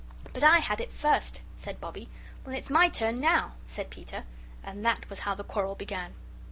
"But 0.33 0.43
I 0.43 0.57
had 0.57 0.81
it 0.81 0.91
first," 0.91 1.43
said 1.55 1.79
Bobbie. 1.79 2.09
"Then 2.43 2.55
it's 2.55 2.71
my 2.71 2.89
turn 2.89 3.19
now," 3.19 3.51
said 3.67 3.91
Peter. 3.91 4.23
And 4.63 4.83
that 4.83 5.07
was 5.11 5.19
how 5.19 5.35
the 5.35 5.43
quarrel 5.43 5.75
began. 5.75 6.15